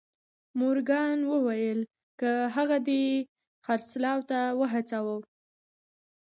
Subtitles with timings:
[0.59, 1.79] مورګان وویل
[2.19, 3.03] که هغه دې
[3.65, 5.15] خرڅلاو ته وهڅاوه